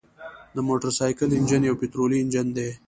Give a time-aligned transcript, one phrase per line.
[0.55, 2.69] د موټرسایکل انجن یو پطرولي انجن دی.